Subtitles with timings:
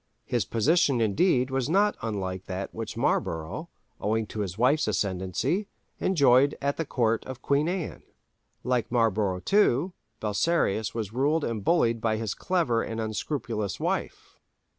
[0.25, 3.69] His position, indeed, was not unlike that which Marlborough,
[3.99, 5.67] owing to his wife's ascendency,
[5.99, 8.01] enjoyed at the Court of Queen Anne.
[8.63, 14.39] Like Marlborough, too, Belisarius was ruled and bullied by his clever and unscrupulous wife.